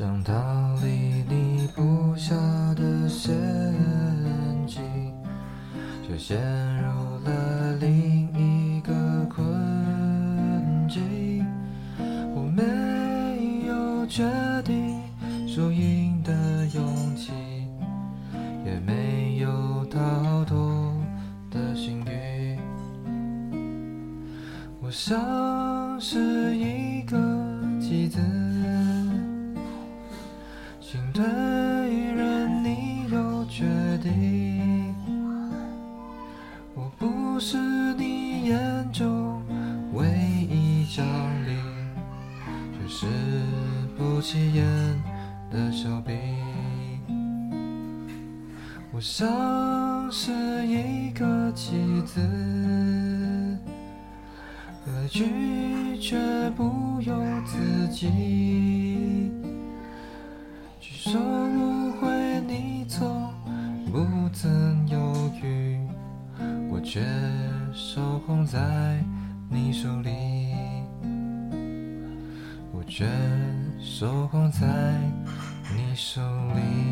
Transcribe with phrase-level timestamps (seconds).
[0.00, 0.32] 想逃
[0.82, 2.34] 离你布下
[2.74, 3.36] 的陷
[4.66, 4.80] 阱，
[6.08, 6.38] 却陷
[6.82, 8.94] 入了另一个
[9.26, 9.44] 困
[10.88, 11.44] 境。
[12.34, 12.62] 我没
[13.66, 14.24] 有决
[14.64, 14.98] 定
[15.46, 16.32] 输赢的
[16.68, 17.30] 勇气，
[18.64, 20.96] 也没有逃脱
[21.50, 22.58] 的幸运。
[24.80, 27.18] 我像是一个
[27.78, 28.18] 棋子。
[31.20, 33.64] 心对人，你有决
[34.02, 34.94] 定。
[36.74, 37.58] 我不是
[37.94, 39.42] 你眼中
[39.92, 40.08] 唯
[40.48, 41.04] 一降
[41.46, 41.56] 临，
[42.72, 43.06] 却是
[43.98, 44.64] 不起眼
[45.50, 46.16] 的小兵。
[48.92, 50.32] 我像是
[50.66, 52.20] 一个棋子，
[54.86, 56.18] 来去却
[56.56, 58.89] 不由自己。
[63.90, 63.98] 不
[64.32, 64.98] 曾犹
[65.42, 65.76] 豫，
[66.70, 67.00] 我却
[67.74, 69.02] 守候在
[69.48, 70.54] 你手里，
[72.72, 73.04] 我却
[73.80, 74.96] 守候在
[75.74, 76.20] 你手
[76.54, 76.89] 里。